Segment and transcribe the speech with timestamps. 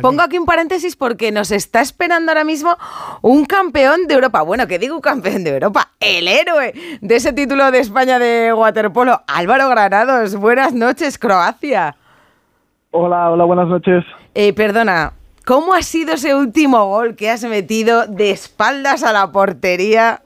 [0.00, 2.76] Pongo aquí un paréntesis porque nos está esperando ahora mismo
[3.20, 4.42] un campeón de Europa.
[4.42, 5.90] Bueno, ¿qué digo un campeón de Europa?
[6.00, 10.36] El héroe de ese título de España de waterpolo, Álvaro Granados.
[10.36, 11.96] Buenas noches, Croacia.
[12.90, 14.04] Hola, hola, buenas noches.
[14.34, 15.12] Eh, perdona,
[15.46, 20.22] ¿cómo ha sido ese último gol que has metido de espaldas a la portería?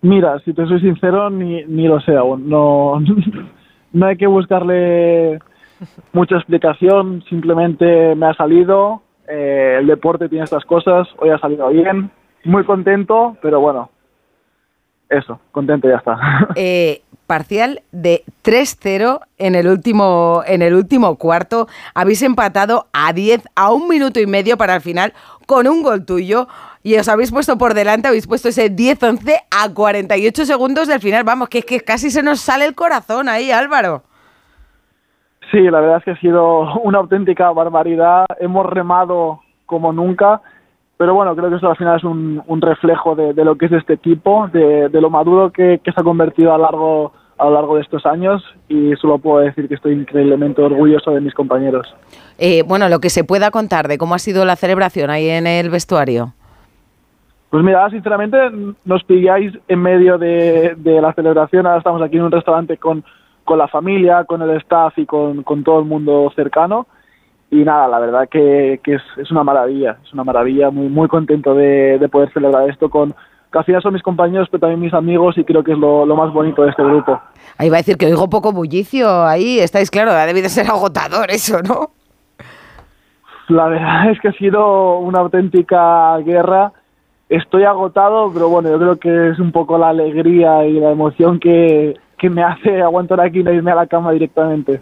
[0.00, 2.48] Mira, si te soy sincero, ni, ni lo sé aún.
[2.48, 3.00] No,
[3.92, 5.40] no hay que buscarle
[6.12, 11.68] mucha explicación, simplemente me ha salido, eh, el deporte tiene estas cosas, hoy ha salido
[11.68, 12.10] bien,
[12.44, 13.90] muy contento, pero bueno,
[15.08, 16.18] eso, contento ya está.
[16.56, 21.68] Eh, parcial de 3-0 en el último en el último cuarto.
[21.94, 25.12] Habéis empatado a 10 a un minuto y medio para el final
[25.46, 26.48] con un gol tuyo
[26.82, 31.24] y os habéis puesto por delante, habéis puesto ese 10-11 a 48 segundos del final.
[31.24, 34.04] Vamos, que es que casi se nos sale el corazón ahí, Álvaro.
[35.50, 38.26] Sí, la verdad es que ha sido una auténtica barbaridad.
[38.38, 40.40] Hemos remado como nunca,
[40.96, 43.94] pero bueno, creo que eso al final es un, reflejo de, lo que es este
[43.94, 48.04] equipo, de, lo maduro que, se ha convertido a, largo, a lo largo de estos
[48.06, 51.94] años y solo puedo decir que estoy increíblemente orgulloso de mis compañeros.
[52.38, 55.46] Eh, bueno, lo que se pueda contar de cómo ha sido la celebración ahí en
[55.46, 56.32] el vestuario.
[57.50, 58.36] Pues mira, sinceramente
[58.84, 63.04] nos pilláis en medio de, de la celebración, ahora estamos aquí en un restaurante con
[63.48, 66.86] con la familia, con el staff y con, todo el mundo cercano.
[67.50, 71.08] Y nada, la verdad que, que es, es, una maravilla, es una maravilla, muy, muy
[71.08, 73.14] contento de, poder celebrar esto con,
[73.50, 76.04] que al final son mis compañeros, pero también mis amigos y creo que es lo,
[76.14, 77.18] más bonito de este grupo.
[77.56, 81.30] Ahí va a decir que oigo poco bullicio, ahí estáis claro, ha debido ser agotador
[81.30, 81.92] eso, ¿no?
[83.48, 86.72] La verdad es que ha sido una auténtica guerra.
[87.30, 91.40] Estoy agotado, pero bueno, yo creo que es un poco la alegría y la emoción
[91.40, 94.80] que, que me hace aguantar aquí y no irme a la cama directamente.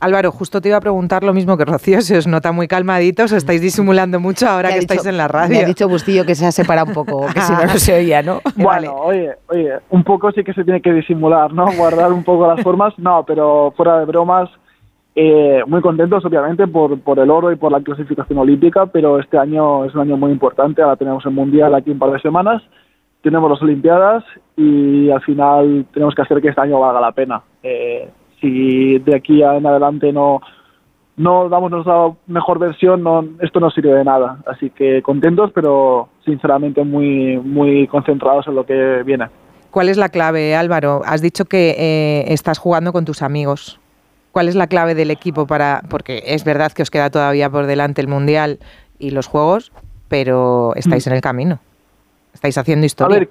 [0.00, 3.32] Álvaro, justo te iba a preguntar lo mismo que Rocío, se os nota muy calmaditos,
[3.32, 5.56] estáis disimulando mucho ahora que estáis en la radio.
[5.56, 7.94] Me ha dicho Bustillo que se ha separado un poco, que si no, no se
[7.94, 8.40] oía, ¿no?
[8.54, 11.66] Bueno, oye, oye, un poco sí que se tiene que disimular, ¿no?
[11.76, 14.48] Guardar un poco las formas, no, pero fuera de bromas,
[15.16, 19.36] eh, muy contentos obviamente por, por el oro y por la clasificación olímpica, pero este
[19.36, 22.62] año es un año muy importante, ahora tenemos el Mundial aquí un par de semanas
[23.22, 24.24] tenemos las Olimpiadas
[24.56, 27.42] y al final tenemos que hacer que este año valga la pena.
[27.62, 28.08] Eh,
[28.40, 30.40] si de aquí en adelante no,
[31.16, 34.38] no damos nuestra mejor versión, no, esto no sirve de nada.
[34.46, 39.26] Así que contentos, pero sinceramente muy, muy concentrados en lo que viene.
[39.70, 41.02] ¿Cuál es la clave, Álvaro?
[41.04, 43.78] Has dicho que eh, estás jugando con tus amigos.
[44.32, 45.82] ¿Cuál es la clave del equipo para.?
[45.90, 48.60] Porque es verdad que os queda todavía por delante el Mundial
[48.98, 49.72] y los Juegos,
[50.08, 51.10] pero estáis mm.
[51.10, 51.58] en el camino.
[52.38, 53.16] Estáis haciendo historia.
[53.16, 53.28] A ver,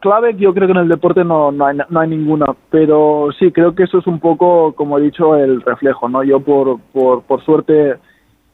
[0.00, 3.52] clave yo creo que en el deporte no, no, hay, no hay ninguna, pero sí,
[3.52, 6.24] creo que eso es un poco, como he dicho, el reflejo, ¿no?
[6.24, 7.98] Yo por, por, por suerte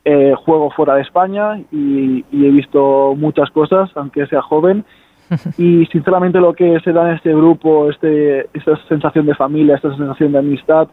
[0.05, 4.84] eh, juego fuera de España y, he visto muchas cosas, aunque sea joven,
[5.56, 9.97] y sinceramente lo que se da en este grupo, este, esta sensación de familia, esta
[9.97, 10.89] sensación de amistad,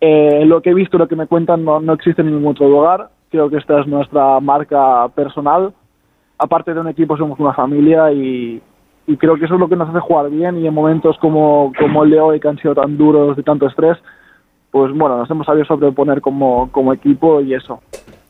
[0.00, 2.70] eh, lo que he visto, lo que me cuentan, no, no existe en ningún otro
[2.70, 5.74] lugar, creo que esta es nuestra marca personal,
[6.42, 8.60] aparte de un equipo somos una familia y,
[9.18, 12.04] creo que eso es lo que nos hace jugar bien y en momentos como, como
[12.04, 13.98] el de hoy que han sido tan duros de tanto estrés,
[14.70, 17.80] pues bueno, nos hemos sabido sobreponer como, como equipo y eso.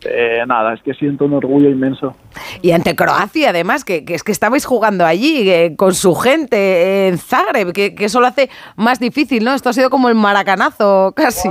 [0.04, 2.16] Eh, nada, es que siento un orgullo inmenso.
[2.60, 7.18] Y ante Croacia, además, que, es que estabais jugando allí eh, con su gente en
[7.18, 9.54] Zagreb, que, que, eso lo hace más difícil, ¿no?
[9.54, 11.48] Esto ha sido como el maracanazo casi.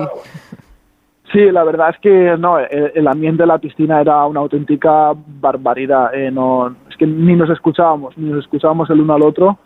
[1.32, 6.14] Sí, la verdad es que no, el, ambiente de la piscina era una auténtica barbaridad.
[6.14, 9.58] Eh, no, es que ni nos escuchábamos, ni nos escuchábamos el uno al otro,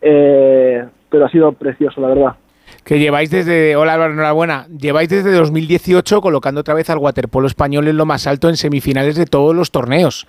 [0.00, 2.36] eh, pero ha sido precioso, la verdad.
[2.84, 7.88] Que lleváis desde, hola Álvaro, enhorabuena, lleváis desde 2018 colocando otra vez al waterpolo español
[7.88, 10.26] en lo más alto en semifinales de todos los torneos.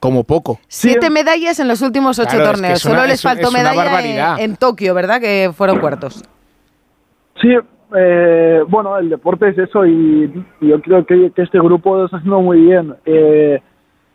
[0.00, 0.60] Como poco.
[0.68, 2.80] Siete medallas en los últimos ocho torneos.
[2.80, 5.20] Solo les faltó medalla en, en Tokio, ¿verdad?
[5.20, 6.22] Que fueron cuartos.
[7.40, 7.48] Sí,
[7.96, 12.40] eh, bueno, el deporte es eso y, yo creo que, este grupo lo está haciendo
[12.40, 12.94] muy bien.
[13.04, 13.60] Eh,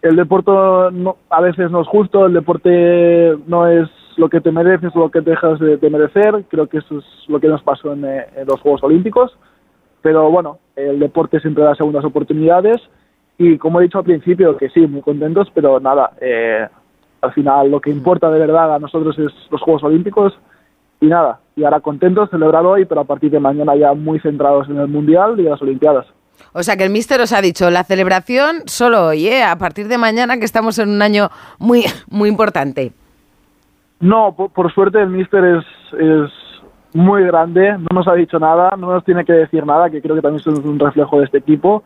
[0.01, 4.91] el deporte a veces no es justo, el deporte no es lo que te mereces
[4.95, 6.45] o lo que dejas de, merecer.
[6.49, 8.05] Creo que eso es lo que nos pasó en,
[8.45, 9.37] los Juegos Olímpicos.
[10.01, 12.81] Pero bueno, el deporte siempre da segundas oportunidades
[13.37, 16.67] y como he dicho al principio, que sí, muy contentos, pero nada, eh,
[17.21, 20.37] al final lo que importa de verdad a nosotros es los Juegos Olímpicos
[21.01, 24.69] y nada, y ahora contentos, celebrado hoy, pero a partir de mañana ya muy centrados
[24.69, 26.05] en el Mundial y las Olimpiadas.
[26.53, 29.43] O sea que el míster os ha dicho, la celebración solo hoy, ¿eh?
[29.43, 32.91] a partir de mañana que estamos en un año muy, muy importante.
[33.99, 35.65] No, por, suerte el míster es,
[35.99, 36.31] es
[36.93, 40.15] muy grande, no nos ha dicho nada, no nos tiene que decir nada, que creo
[40.15, 41.83] que también es un reflejo de este equipo.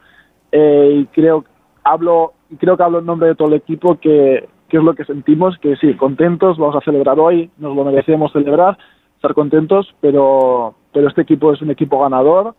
[0.51, 1.43] eh, y creo
[1.83, 5.05] hablo creo que hablo en nombre de todo el equipo que, que es lo que
[5.05, 8.77] sentimos, que sí, contentos, vamos a celebrar hoy, nos lo merecemos celebrar,
[9.23, 12.55] estar contentos, pero, pero este equipo es un equipo ganador,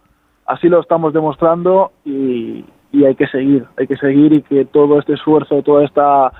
[0.46, 4.98] así lo estamos demostrando y, y hay que seguir, hay que seguir y que todo
[4.98, 6.32] este esfuerzo, toda esta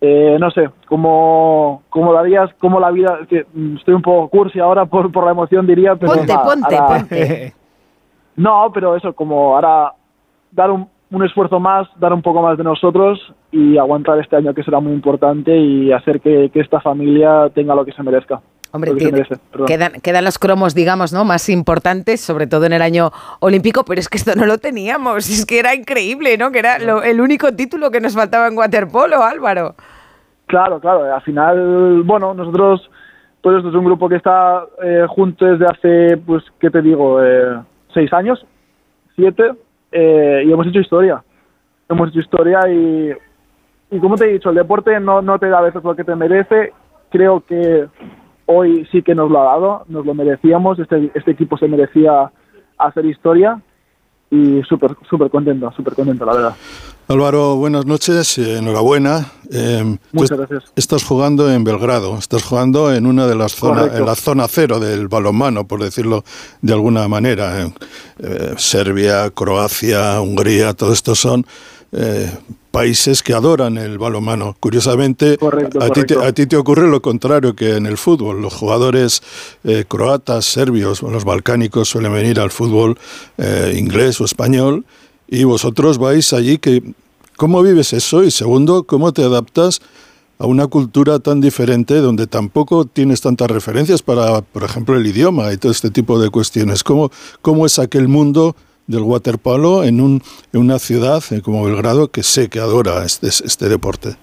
[0.00, 3.44] eh, no sé, como, como darías, como la vida, que
[3.76, 7.52] estoy un poco cursi ahora por, por la emoción diría, pero ponte, ponte, ahora- ponte.
[8.36, 9.92] no, pero eso, como ahora
[10.52, 13.18] dar un, un esfuerzo más, dar un poco más de nosotros
[13.52, 17.74] y aguantar este año que será muy importante y hacer que, que esta familia tenga
[17.74, 18.40] lo que se merezca.
[18.70, 19.36] Hombre, que merece,
[19.66, 21.24] quedan, quedan los cromos, digamos, ¿no?
[21.24, 23.10] Más importantes, sobre todo en el año
[23.40, 25.28] olímpico, pero es que esto no lo teníamos.
[25.30, 26.50] Es que era increíble, ¿no?
[26.52, 29.74] Que era lo- el único título que nos faltaba en waterpolo, Álvaro.
[30.46, 31.14] Claro, claro.
[31.14, 32.90] Al final, bueno, nosotros,
[33.40, 37.22] pues esto es un grupo que está eh, juntos desde hace, pues, ¿qué te digo?
[37.24, 37.60] Eh,
[37.94, 38.44] seis años,
[39.16, 39.52] siete,
[39.92, 41.22] eh, y hemos hecho historia.
[41.88, 43.12] Hemos hecho historia y,
[43.90, 46.04] y como te he dicho, el deporte no, no te da a veces lo que
[46.04, 46.74] te merece.
[47.10, 47.86] Creo que
[48.48, 50.78] hoy sí que nos lo ha dado, nos lo merecíamos.
[50.78, 52.32] Este, este equipo se merecía
[52.78, 53.60] hacer historia
[54.30, 56.56] y súper, súper contento, súper contento, la verdad.
[57.08, 59.26] Álvaro, buenas noches, eh, enhorabuena.
[59.50, 60.64] Eh, Muchas gracias.
[60.76, 64.78] Estás jugando en Belgrado, estás jugando en una de las zonas, en la zona cero
[64.78, 66.24] del balonmano, por decirlo
[66.60, 67.62] de alguna manera.
[67.62, 67.72] Eh,
[68.18, 71.46] eh, Serbia, Croacia, Hungría, todos estos son
[71.92, 72.30] eh,
[72.70, 74.56] países que adoran el balonmano.
[74.60, 76.22] Curiosamente, Correcto, a, ti te, correcto.
[76.22, 78.42] a ti te ocurre lo contrario que en el fútbol.
[78.42, 79.22] Los jugadores
[79.64, 82.98] eh, croatas, serbios, los balcánicos suelen venir al fútbol
[83.38, 84.84] eh, inglés o español
[85.28, 86.82] y vosotros vais allí que
[87.36, 88.24] ¿cómo vives eso?
[88.24, 89.80] Y segundo, ¿cómo te adaptas
[90.38, 95.52] a una cultura tan diferente donde tampoco tienes tantas referencias para, por ejemplo, el idioma
[95.52, 96.84] y todo este tipo de cuestiones?
[96.84, 98.56] ¿Cómo, cómo es aquel mundo
[98.88, 100.20] del waterpolo en, un,
[100.52, 104.16] en una ciudad eh, como Belgrado que sé que adora este, este deporte?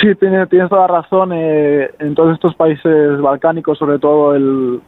[0.00, 1.30] Sí, tienes, tienes toda la razón.
[1.32, 4.80] eh, en todos estos países balcánicos, sobre todo el...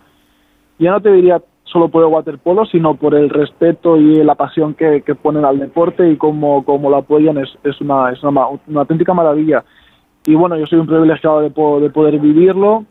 [0.81, 4.75] Ya no te diría solo por el waterpolo, sino por el respeto y la pasión
[4.75, 7.39] que, que ponen al deporte y cómo, cómo lo apoyan.
[7.39, 9.65] Es, es, una, es una, una auténtica maravilla.
[10.27, 12.85] Y bueno, yo soy un privilegiado de, po- de poder vivirlo.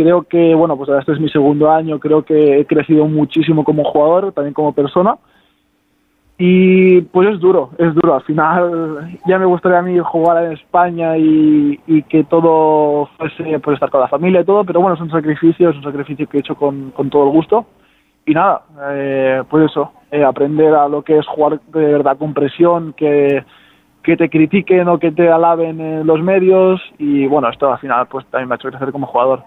[0.00, 2.00] Creo que, bueno, pues este es mi segundo año.
[2.00, 5.18] Creo que he crecido muchísimo como jugador, también como persona.
[6.38, 8.14] Y pues es duro, es duro.
[8.14, 13.74] Al final ya me gustaría a mí jugar en España y, que todo fuese por
[13.74, 16.38] estar con la familia y todo, pero bueno, es un sacrificio, es un sacrificio que
[16.38, 17.66] he hecho con, con todo el gusto.
[18.24, 18.62] Y nada,
[18.92, 23.44] eh, pues eso, eh, aprender a lo que es jugar de verdad con presión, que,
[24.02, 28.06] que te critiquen o que te alaben en los medios y bueno, esto al final
[28.06, 29.42] pues también me ha hecho crecer como jugador.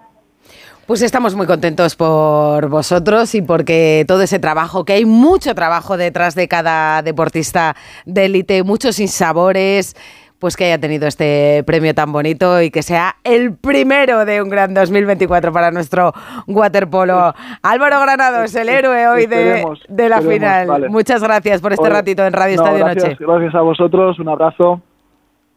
[0.86, 5.96] Pues estamos muy contentos por vosotros y porque todo ese trabajo, que hay mucho trabajo
[5.96, 7.74] detrás de cada deportista
[8.04, 9.96] de élite, muchos sinsabores,
[10.38, 14.50] pues que haya tenido este premio tan bonito y que sea el primero de un
[14.50, 16.12] gran 2024 para nuestro
[16.46, 17.32] waterpolo.
[17.62, 19.64] Álvaro Granados, el héroe hoy de,
[20.10, 20.66] la final.
[20.66, 20.88] vale.
[20.90, 23.24] Muchas gracias por este Oye, ratito en Radio no, Estadio gracias, Noche.
[23.26, 24.82] Gracias a vosotros, un abrazo.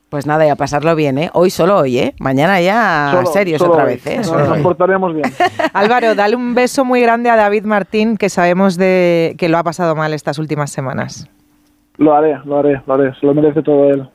[0.09, 1.29] Pues nada, y a pasarlo bien, ¿eh?
[1.33, 2.15] Hoy solo hoy, ¿eh?
[2.19, 3.95] Mañana ya Solo- serios solo otra hoy.
[3.95, 4.23] vez, ¿eh?
[4.23, 4.63] Solo Nos hoy.
[4.63, 5.29] portaremos bien.
[5.73, 9.63] Álvaro, dale un beso muy grande a David Martín, que sabemos de que lo ha
[9.63, 11.29] pasado mal estas últimas semanas.
[11.97, 13.13] Lo haré, lo haré, lo haré.
[13.19, 14.07] Se lo merece todo él.